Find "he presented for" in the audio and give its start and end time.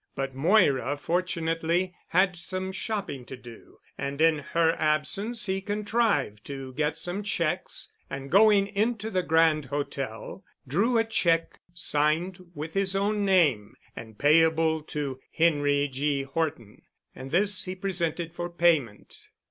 17.65-18.49